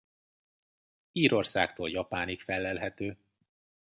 [1.11, 3.17] Írországtól Japánig fellelhető.